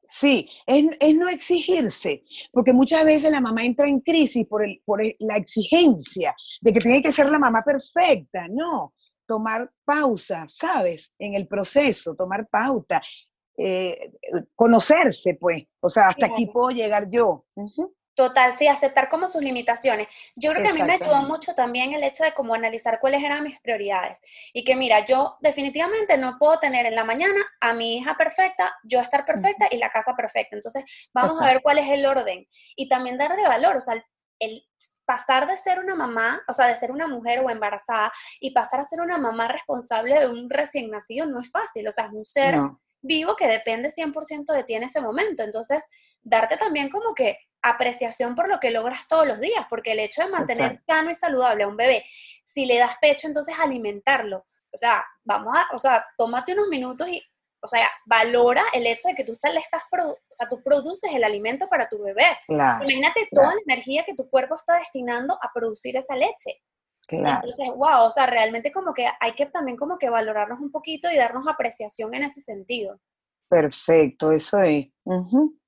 Sí, 0.09 0.49
es, 0.65 1.15
no 1.15 1.27
exigirse, 1.27 2.23
porque 2.53 2.71
muchas 2.71 3.03
veces 3.03 3.29
la 3.29 3.41
mamá 3.41 3.65
entra 3.65 3.89
en 3.89 3.99
crisis 3.99 4.47
por, 4.47 4.63
el, 4.63 4.81
por 4.85 5.01
la 5.19 5.35
exigencia 5.35 6.33
de 6.61 6.71
que 6.71 6.79
tiene 6.79 7.01
que 7.01 7.11
ser 7.11 7.29
la 7.29 7.37
mamá 7.37 7.61
perfecta, 7.61 8.47
no, 8.49 8.93
tomar 9.27 9.69
pausa, 9.83 10.45
¿sabes? 10.47 11.11
En 11.19 11.33
el 11.33 11.45
proceso, 11.45 12.15
tomar 12.15 12.47
pauta, 12.47 13.01
eh, 13.57 14.11
conocerse, 14.55 15.33
pues, 15.33 15.63
o 15.79 15.89
sea, 15.89 16.09
hasta 16.09 16.27
aquí 16.27 16.45
puedo 16.47 16.69
llegar 16.69 17.09
yo. 17.09 17.45
Total, 18.17 18.51
sí, 18.53 18.67
aceptar 18.67 19.09
como 19.09 19.27
sus 19.27 19.43
limitaciones. 19.43 20.07
Yo 20.35 20.51
creo 20.51 20.63
que 20.63 20.69
a 20.69 20.73
mí 20.73 20.81
me 20.81 20.95
ayudó 20.95 21.21
mucho 21.27 21.53
también 21.53 21.93
el 21.93 22.03
hecho 22.03 22.23
de 22.23 22.33
como 22.33 22.55
analizar 22.55 22.99
cuáles 22.99 23.23
eran 23.23 23.43
mis 23.43 23.59
prioridades. 23.59 24.19
Y 24.53 24.63
que 24.63 24.75
mira, 24.75 25.05
yo 25.05 25.37
definitivamente 25.39 26.17
no 26.17 26.33
puedo 26.39 26.57
tener 26.57 26.87
en 26.87 26.95
la 26.95 27.05
mañana 27.05 27.35
a 27.61 27.75
mi 27.75 27.97
hija 27.97 28.17
perfecta, 28.17 28.73
yo 28.83 29.01
estar 29.01 29.23
perfecta 29.23 29.67
y 29.69 29.77
la 29.77 29.91
casa 29.91 30.15
perfecta. 30.15 30.55
Entonces, 30.55 30.83
vamos 31.13 31.39
a 31.39 31.45
ver 31.45 31.61
cuál 31.61 31.77
es 31.77 31.89
el 31.91 32.07
orden. 32.07 32.47
Y 32.75 32.89
también 32.89 33.19
darle 33.19 33.43
valor, 33.43 33.77
o 33.77 33.81
sea, 33.81 34.03
el 34.39 34.63
pasar 35.05 35.47
de 35.47 35.55
ser 35.55 35.79
una 35.79 35.93
mamá, 35.93 36.41
o 36.47 36.53
sea, 36.53 36.65
de 36.65 36.75
ser 36.75 36.91
una 36.91 37.07
mujer 37.07 37.39
o 37.39 37.51
embarazada 37.51 38.11
y 38.39 38.51
pasar 38.51 38.79
a 38.79 38.85
ser 38.85 38.99
una 38.99 39.19
mamá 39.19 39.47
responsable 39.47 40.19
de 40.19 40.27
un 40.27 40.49
recién 40.49 40.89
nacido 40.89 41.27
no 41.27 41.39
es 41.39 41.51
fácil, 41.51 41.87
o 41.87 41.91
sea, 41.91 42.05
es 42.05 42.11
un 42.11 42.25
ser 42.25 42.55
vivo 43.01 43.35
que 43.35 43.47
depende 43.47 43.89
100% 43.89 44.53
de 44.53 44.63
ti 44.63 44.73
en 44.73 44.83
ese 44.83 45.01
momento. 45.01 45.43
Entonces, 45.43 45.89
darte 46.21 46.57
también 46.57 46.89
como 46.89 47.13
que 47.13 47.39
apreciación 47.61 48.35
por 48.35 48.49
lo 48.49 48.59
que 48.59 48.71
logras 48.71 49.07
todos 49.07 49.27
los 49.27 49.39
días, 49.39 49.65
porque 49.69 49.91
el 49.91 49.99
hecho 49.99 50.21
de 50.21 50.29
mantener 50.29 50.81
sano 50.85 51.09
y 51.09 51.15
saludable 51.15 51.63
a 51.63 51.67
un 51.67 51.77
bebé, 51.77 52.05
si 52.43 52.65
le 52.65 52.77
das 52.77 52.95
pecho, 53.01 53.27
entonces 53.27 53.55
alimentarlo. 53.59 54.45
O 54.71 54.77
sea, 54.77 55.03
vamos 55.23 55.55
a, 55.55 55.75
o 55.75 55.79
sea, 55.79 56.05
tómate 56.17 56.53
unos 56.53 56.67
minutos 56.67 57.07
y, 57.07 57.23
o 57.61 57.67
sea, 57.67 57.89
valora 58.05 58.63
el 58.73 58.85
hecho 58.85 59.07
de 59.07 59.15
que 59.15 59.23
tú 59.23 59.37
le 59.51 59.59
estás, 59.59 59.83
o 59.91 60.17
sea, 60.29 60.47
tú 60.47 60.61
produces 60.61 61.11
el 61.13 61.23
alimento 61.23 61.67
para 61.67 61.89
tu 61.89 62.01
bebé. 62.01 62.37
Imagínate 62.47 63.27
toda 63.31 63.53
la 63.55 63.61
energía 63.65 64.03
que 64.05 64.15
tu 64.15 64.29
cuerpo 64.29 64.55
está 64.55 64.75
destinando 64.77 65.37
a 65.41 65.51
producir 65.53 65.97
esa 65.97 66.15
leche. 66.15 66.61
Claro. 67.07 67.47
Entonces, 67.47 67.75
wow, 67.75 68.05
o 68.05 68.09
sea, 68.09 68.25
realmente 68.25 68.71
como 68.71 68.93
que 68.93 69.07
hay 69.19 69.31
que 69.31 69.45
también 69.45 69.77
como 69.77 69.97
que 69.97 70.09
valorarnos 70.09 70.59
un 70.59 70.71
poquito 70.71 71.09
y 71.09 71.15
darnos 71.15 71.47
apreciación 71.47 72.13
en 72.13 72.23
ese 72.23 72.41
sentido. 72.41 72.99
Perfecto, 73.49 74.31
eso 74.31 74.59
es. 74.59 74.87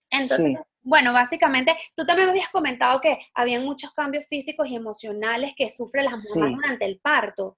Entonces, 0.10 0.58
bueno, 0.82 1.14
básicamente, 1.14 1.76
tú 1.96 2.06
también 2.06 2.28
me 2.28 2.32
habías 2.32 2.50
comentado 2.50 3.00
que 3.00 3.20
habían 3.34 3.64
muchos 3.64 3.94
cambios 3.94 4.26
físicos 4.28 4.68
y 4.68 4.76
emocionales 4.76 5.54
que 5.56 5.70
sufren 5.70 6.06
las 6.06 6.30
mamás 6.36 6.56
durante 6.56 6.86
el 6.86 7.00
parto. 7.00 7.58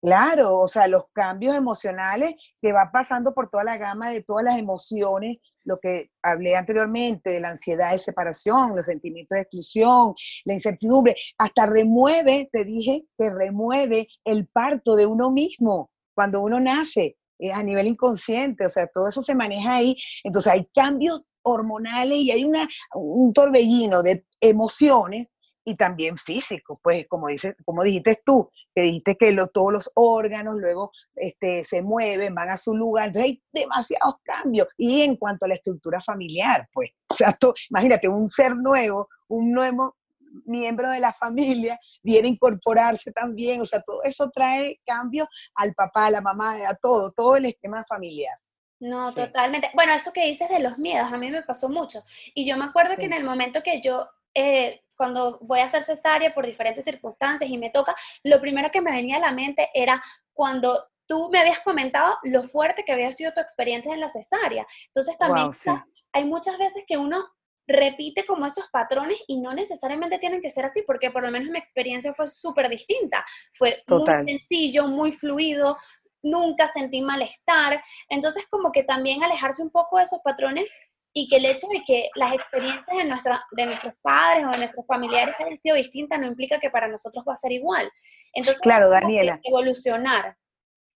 Claro, 0.00 0.58
o 0.58 0.68
sea, 0.68 0.86
los 0.86 1.04
cambios 1.12 1.56
emocionales 1.56 2.36
que 2.62 2.72
va 2.72 2.90
pasando 2.92 3.34
por 3.34 3.50
toda 3.50 3.64
la 3.64 3.78
gama 3.78 4.10
de 4.10 4.22
todas 4.22 4.44
las 4.44 4.56
emociones, 4.56 5.38
lo 5.68 5.78
que 5.78 6.10
hablé 6.22 6.56
anteriormente, 6.56 7.30
de 7.30 7.40
la 7.40 7.50
ansiedad 7.50 7.92
de 7.92 7.98
separación, 7.98 8.74
los 8.74 8.86
sentimientos 8.86 9.36
de 9.36 9.42
exclusión, 9.42 10.14
la 10.46 10.54
incertidumbre, 10.54 11.14
hasta 11.36 11.66
remueve, 11.66 12.48
te 12.50 12.64
dije, 12.64 13.04
que 13.18 13.28
remueve 13.30 14.08
el 14.24 14.46
parto 14.46 14.96
de 14.96 15.04
uno 15.04 15.30
mismo 15.30 15.90
cuando 16.14 16.40
uno 16.40 16.58
nace. 16.58 17.16
Eh, 17.40 17.52
a 17.52 17.62
nivel 17.62 17.86
inconsciente, 17.86 18.66
o 18.66 18.68
sea, 18.68 18.88
todo 18.88 19.08
eso 19.08 19.22
se 19.22 19.36
maneja 19.36 19.76
ahí. 19.76 19.96
Entonces 20.24 20.52
hay 20.52 20.68
cambios 20.74 21.22
hormonales 21.42 22.18
y 22.18 22.32
hay 22.32 22.44
una, 22.44 22.66
un 22.94 23.32
torbellino 23.32 24.02
de 24.02 24.26
emociones 24.40 25.28
y 25.68 25.74
también 25.74 26.16
físico, 26.16 26.78
pues 26.82 27.06
como, 27.08 27.28
dice, 27.28 27.54
como 27.66 27.84
dijiste 27.84 28.22
tú, 28.24 28.50
que 28.74 28.82
dijiste 28.84 29.16
que 29.16 29.36
todos 29.52 29.70
los 29.70 29.90
órganos 29.96 30.56
luego 30.56 30.92
este, 31.14 31.62
se 31.62 31.82
mueven, 31.82 32.34
van 32.34 32.48
a 32.48 32.56
su 32.56 32.74
lugar, 32.74 33.08
entonces 33.08 33.32
hay 33.32 33.42
demasiados 33.52 34.14
cambios. 34.22 34.66
Y 34.78 35.02
en 35.02 35.16
cuanto 35.16 35.44
a 35.44 35.48
la 35.48 35.56
estructura 35.56 36.00
familiar, 36.00 36.66
pues, 36.72 36.92
o 37.10 37.14
sea, 37.14 37.36
imagínate, 37.68 38.08
un 38.08 38.30
ser 38.30 38.56
nuevo, 38.56 39.08
un 39.28 39.52
nuevo 39.52 39.96
miembro 40.46 40.88
de 40.88 41.00
la 41.00 41.12
familia 41.12 41.78
viene 42.02 42.28
a 42.28 42.30
incorporarse 42.30 43.12
también, 43.12 43.60
o 43.60 43.66
sea, 43.66 43.82
todo 43.82 44.02
eso 44.04 44.30
trae 44.30 44.80
cambio 44.86 45.28
al 45.54 45.74
papá, 45.74 46.06
a 46.06 46.10
la 46.10 46.22
mamá, 46.22 46.66
a 46.66 46.76
todo, 46.76 47.12
todo 47.12 47.36
el 47.36 47.44
esquema 47.44 47.84
familiar. 47.86 48.38
No, 48.80 49.12
totalmente. 49.12 49.70
Bueno, 49.74 49.92
eso 49.92 50.12
que 50.14 50.24
dices 50.24 50.48
de 50.48 50.60
los 50.60 50.78
miedos, 50.78 51.12
a 51.12 51.18
mí 51.18 51.30
me 51.30 51.42
pasó 51.42 51.68
mucho. 51.68 52.00
Y 52.32 52.48
yo 52.48 52.56
me 52.56 52.64
acuerdo 52.64 52.96
que 52.96 53.04
en 53.04 53.12
el 53.12 53.24
momento 53.24 53.62
que 53.62 53.82
yo 53.82 54.08
eh, 54.38 54.84
cuando 54.96 55.38
voy 55.40 55.60
a 55.60 55.64
hacer 55.64 55.82
cesárea 55.82 56.34
por 56.34 56.46
diferentes 56.46 56.84
circunstancias 56.84 57.50
y 57.50 57.58
me 57.58 57.70
toca, 57.70 57.94
lo 58.24 58.40
primero 58.40 58.70
que 58.70 58.80
me 58.80 58.92
venía 58.92 59.16
a 59.16 59.20
la 59.20 59.32
mente 59.32 59.68
era 59.74 60.02
cuando 60.32 60.88
tú 61.06 61.28
me 61.32 61.38
habías 61.38 61.60
comentado 61.60 62.18
lo 62.22 62.44
fuerte 62.44 62.84
que 62.84 62.92
había 62.92 63.10
sido 63.12 63.32
tu 63.32 63.40
experiencia 63.40 63.92
en 63.92 64.00
la 64.00 64.10
cesárea. 64.10 64.66
Entonces 64.86 65.16
también 65.18 65.50
hay 66.12 66.24
muchas 66.24 66.58
veces 66.58 66.84
que 66.86 66.98
uno 66.98 67.24
repite 67.66 68.24
como 68.24 68.46
esos 68.46 68.68
patrones 68.68 69.22
y 69.26 69.40
no 69.40 69.52
necesariamente 69.54 70.18
tienen 70.18 70.40
que 70.40 70.50
ser 70.50 70.64
así, 70.64 70.82
porque 70.86 71.10
por 71.10 71.22
lo 71.22 71.30
menos 71.30 71.50
mi 71.50 71.58
experiencia 71.58 72.14
fue 72.14 72.28
súper 72.28 72.68
distinta. 72.68 73.24
Fue 73.54 73.82
muy 73.86 74.06
sencillo, 74.06 74.88
muy 74.88 75.12
fluido, 75.12 75.76
nunca 76.22 76.68
sentí 76.68 77.02
malestar. 77.02 77.82
Entonces 78.08 78.44
como 78.50 78.72
que 78.72 78.84
también 78.84 79.22
alejarse 79.22 79.62
un 79.62 79.70
poco 79.70 79.98
de 79.98 80.04
esos 80.04 80.20
patrones 80.22 80.68
y 81.18 81.26
que 81.26 81.36
el 81.36 81.46
hecho 81.46 81.66
de 81.66 81.82
que 81.84 82.10
las 82.14 82.32
experiencias 82.32 82.86
de, 82.86 83.04
de 83.50 83.66
nuestros 83.66 83.94
padres 84.00 84.44
o 84.46 84.50
de 84.50 84.58
nuestros 84.58 84.86
familiares 84.86 85.34
hayan 85.40 85.58
sido 85.58 85.74
distintas 85.74 86.20
no 86.20 86.26
implica 86.26 86.60
que 86.60 86.70
para 86.70 86.86
nosotros 86.86 87.24
va 87.28 87.32
a 87.32 87.36
ser 87.36 87.50
igual. 87.50 87.90
Entonces, 88.32 88.60
claro, 88.60 88.88
Daniela. 88.88 89.40
evolucionar. 89.42 90.36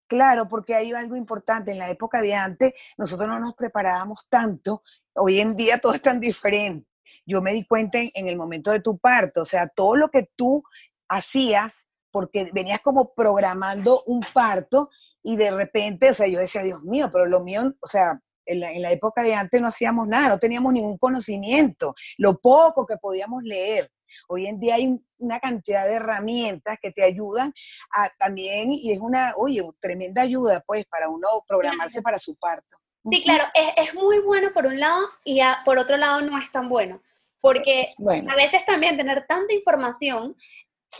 Claro, 0.07 0.49
porque 0.49 0.77
hay 0.77 0.93
algo 0.93 1.17
importante. 1.17 1.73
En 1.73 1.79
la 1.79 1.91
época 1.91 2.23
de 2.23 2.35
antes, 2.35 2.73
nosotros 2.97 3.29
no 3.29 3.41
nos 3.41 3.55
preparábamos 3.55 4.29
tanto. 4.29 4.83
Hoy 5.15 5.41
en 5.41 5.57
día 5.57 5.79
todo 5.79 5.95
es 5.95 6.03
tan 6.03 6.21
diferente. 6.21 6.87
Yo 7.27 7.41
me 7.41 7.53
di 7.53 7.65
cuenta 7.65 7.99
en, 7.99 8.29
el 8.29 8.37
momento 8.37 8.71
de 8.71 8.81
tu 8.81 8.99
parto, 8.99 9.43
o 9.43 9.45
sea, 9.45 9.69
todo 9.69 9.97
lo 9.97 10.09
que 10.09 10.31
tú 10.37 10.63
hacías, 11.09 11.87
porque 12.13 12.51
venías 12.53 12.81
como 12.81 13.13
programando 13.13 14.03
un 14.07 14.25
parto 14.33 14.91
y 15.23 15.37
de 15.37 15.51
repente, 15.51 16.11
o 16.11 16.15
sea, 16.15 16.27
yo 16.29 16.39
decía, 16.39 16.63
Dios 16.63 16.83
mío, 16.83 17.09
pero 17.13 17.27
lo 17.27 17.41
mío, 17.41 17.75
o 17.81 17.87
sea, 17.87 18.21
en 18.47 18.61
la, 18.61 18.91
época 18.91 19.23
de 19.23 19.35
antes 19.35 19.61
no 19.61 19.69
hacíamos 19.69 20.09
nada, 20.09 20.31
no 20.31 20.39
teníamos 20.39 20.73
ningún 20.73 20.99
conocimiento, 20.99 21.95
lo 22.19 22.39
poco 22.39 22.87
que 22.87 22.97
podíamos 22.97 23.43
leer. 23.43 23.91
Hoy 24.29 24.47
en 24.47 24.61
día 24.61 24.75
hay 24.75 24.99
una 25.19 25.41
cantidad 25.41 25.87
de 25.87 25.95
herramientas 25.95 26.79
que 26.81 26.91
te 26.91 27.03
ayudan 27.03 27.53
a 27.93 28.11
también, 28.19 28.73
y 28.73 28.93
es 28.93 29.01
una, 29.01 29.35
oye, 29.37 29.63
tremenda 29.81 30.23
ayuda, 30.23 30.63
pues, 30.67 30.85
para 30.87 31.09
uno 31.09 31.29
programarse 31.47 32.03
para 32.03 32.19
su 32.19 32.37
parto. 32.37 32.77
Sí, 33.11 33.23
claro, 33.23 33.45
es, 33.55 33.89
es, 33.89 33.95
muy 33.95 34.21
bueno 34.21 34.53
por 34.53 34.67
un 34.67 34.79
lado 34.79 35.09
y 35.25 35.41
por 35.65 35.79
otro 35.79 35.97
lado 35.97 36.21
no 36.21 36.39
es 36.39 36.53
tan 36.53 36.69
bueno, 36.69 37.03
porque 37.41 37.87
a 37.99 38.37
veces 38.37 38.65
también 38.65 38.97
tener 38.97 39.27
tanta 39.27 39.53
información 39.53 40.37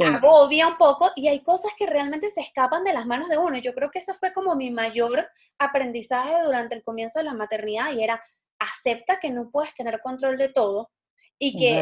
agobia 0.01 0.69
un 0.69 0.79
poco 0.79 1.11
y 1.17 1.29
hay 1.29 1.41
cosas 1.41 1.73
que 1.77 1.87
realmente 1.87 2.31
se 2.31 2.41
escapan 2.41 2.85
de 2.85 2.93
las 2.93 3.07
manos 3.07 3.29
de 3.29 3.39
uno. 3.39 3.59
Yo 3.59 3.75
creo 3.75 3.91
que 3.91 3.99
eso 3.99 4.15
fue 4.15 4.33
como 4.33 4.55
mi 4.55 4.71
mayor 4.71 5.29
aprendizaje 5.59 6.43
durante 6.45 6.75
el 6.75 6.83
comienzo 6.83 7.19
de 7.19 7.27
la 7.27 7.35
maternidad 7.35 7.93
y 7.93 8.03
era 8.03 8.23
acepta 8.59 9.19
que 9.21 9.31
no 9.31 9.51
puedes 9.51 9.75
tener 9.75 10.01
control 10.01 10.39
de 10.39 10.49
todo 10.49 10.91
y 11.39 11.59
que, 11.59 11.81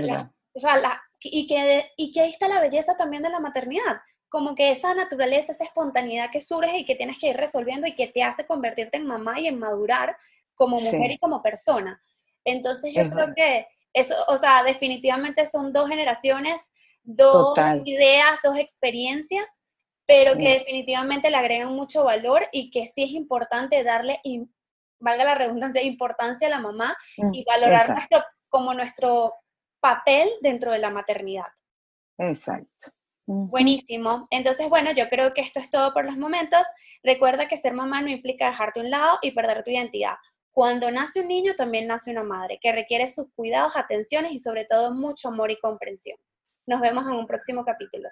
o 0.54 0.60
sea, 0.60 0.78
la, 0.78 1.02
y, 1.20 1.46
que, 1.46 1.90
y 1.96 2.12
que 2.12 2.20
ahí 2.22 2.30
está 2.30 2.48
la 2.48 2.60
belleza 2.60 2.96
también 2.96 3.22
de 3.22 3.30
la 3.30 3.40
maternidad. 3.40 4.00
Como 4.28 4.54
que 4.54 4.70
esa 4.70 4.94
naturaleza, 4.94 5.52
esa 5.52 5.64
espontaneidad 5.64 6.30
que 6.30 6.40
surge 6.40 6.78
y 6.78 6.84
que 6.84 6.94
tienes 6.94 7.18
que 7.18 7.28
ir 7.28 7.36
resolviendo 7.36 7.86
y 7.86 7.94
que 7.94 8.08
te 8.08 8.22
hace 8.22 8.46
convertirte 8.46 8.96
en 8.96 9.06
mamá 9.06 9.38
y 9.40 9.48
en 9.48 9.58
madurar 9.58 10.16
como 10.54 10.80
mujer 10.80 11.12
y 11.12 11.18
como 11.18 11.42
persona. 11.42 12.02
Entonces 12.44 12.94
yo 12.94 13.10
creo 13.10 13.34
que 13.34 13.66
eso, 13.92 14.14
o 14.28 14.36
sea, 14.36 14.62
definitivamente 14.62 15.46
son 15.46 15.72
dos 15.72 15.88
generaciones 15.88 16.62
dos 17.02 17.58
ideas, 17.84 18.38
dos 18.42 18.58
experiencias, 18.58 19.46
pero 20.06 20.36
que 20.36 20.58
definitivamente 20.58 21.30
le 21.30 21.36
agregan 21.36 21.72
mucho 21.72 22.04
valor 22.04 22.42
y 22.52 22.70
que 22.70 22.86
sí 22.86 23.04
es 23.04 23.10
importante 23.10 23.84
darle, 23.84 24.20
valga 24.98 25.24
la 25.24 25.34
redundancia, 25.34 25.82
importancia 25.82 26.48
a 26.48 26.50
la 26.50 26.60
mamá 26.60 26.96
mm, 27.16 27.34
y 27.34 27.44
valorar 27.44 28.08
como 28.48 28.74
nuestro 28.74 29.34
papel 29.80 30.28
dentro 30.42 30.72
de 30.72 30.78
la 30.78 30.90
maternidad. 30.90 31.46
Exacto. 32.18 32.90
Buenísimo. 33.26 34.26
Entonces, 34.30 34.68
bueno, 34.68 34.90
yo 34.92 35.08
creo 35.08 35.32
que 35.32 35.40
esto 35.40 35.60
es 35.60 35.70
todo 35.70 35.94
por 35.94 36.04
los 36.04 36.16
momentos. 36.16 36.62
Recuerda 37.04 37.46
que 37.46 37.56
ser 37.56 37.72
mamá 37.72 38.02
no 38.02 38.08
implica 38.08 38.46
dejarte 38.46 38.80
a 38.80 38.82
un 38.82 38.90
lado 38.90 39.18
y 39.22 39.30
perder 39.30 39.62
tu 39.62 39.70
identidad. 39.70 40.16
Cuando 40.50 40.90
nace 40.90 41.20
un 41.20 41.28
niño, 41.28 41.54
también 41.54 41.86
nace 41.86 42.10
una 42.10 42.24
madre 42.24 42.58
que 42.60 42.72
requiere 42.72 43.06
sus 43.06 43.32
cuidados, 43.34 43.74
atenciones 43.76 44.32
y 44.32 44.40
sobre 44.40 44.64
todo 44.64 44.92
mucho 44.92 45.28
amor 45.28 45.52
y 45.52 45.60
comprensión. 45.60 46.18
Nos 46.70 46.80
vemos 46.80 47.04
en 47.04 47.14
un 47.14 47.26
próximo 47.26 47.64
capítulo. 47.64 48.08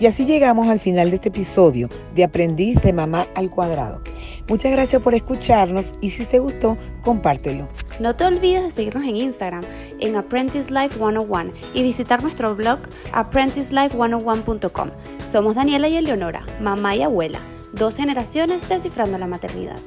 Y 0.00 0.06
así 0.06 0.26
llegamos 0.26 0.66
al 0.66 0.80
final 0.80 1.10
de 1.10 1.16
este 1.16 1.28
episodio 1.28 1.88
de 2.16 2.24
Aprendiz 2.24 2.82
de 2.82 2.92
Mamá 2.92 3.28
al 3.36 3.48
Cuadrado. 3.48 4.02
Muchas 4.48 4.72
gracias 4.72 5.00
por 5.02 5.14
escucharnos 5.14 5.94
y 6.00 6.10
si 6.10 6.26
te 6.26 6.40
gustó, 6.40 6.76
compártelo. 7.04 7.68
No 8.00 8.16
te 8.16 8.24
olvides 8.24 8.64
de 8.64 8.70
seguirnos 8.70 9.04
en 9.04 9.18
Instagram 9.18 9.62
en 10.00 10.16
Apprentice 10.16 10.72
Life 10.72 10.96
101 10.96 11.52
y 11.72 11.84
visitar 11.84 12.20
nuestro 12.20 12.56
blog 12.56 12.80
apprenticelife101.com. 13.12 14.90
Somos 15.24 15.54
Daniela 15.54 15.86
y 15.86 15.96
Eleonora, 15.96 16.44
mamá 16.60 16.96
y 16.96 17.02
abuela, 17.02 17.38
dos 17.72 17.94
generaciones 17.94 18.68
descifrando 18.68 19.16
la 19.16 19.28
maternidad. 19.28 19.78